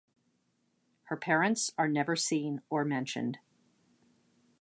[1.03, 3.37] Her Parents are never seen or mentioned.